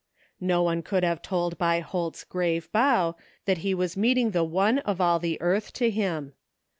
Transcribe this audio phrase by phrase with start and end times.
[0.39, 3.15] No one could have told by Holt's grave bow
[3.45, 6.33] that he was meeting the one of all the earth to him.